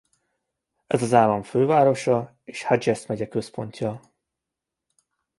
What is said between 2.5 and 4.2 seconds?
Hughes megye központja.